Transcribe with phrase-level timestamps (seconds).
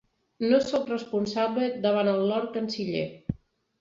[0.51, 3.09] No soc responsable davant el Lord Canciller.